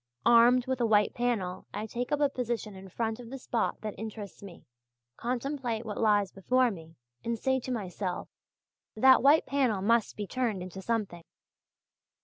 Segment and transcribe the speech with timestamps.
[0.25, 3.81] Armed with a white panel I take up a position in front of the spot
[3.81, 4.65] that interests me,
[5.15, 8.27] contemplate what lies before me, and say to myself,
[8.95, 11.23] 'that white panel must be turned into something!